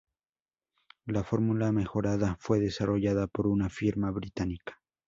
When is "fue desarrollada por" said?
2.39-3.45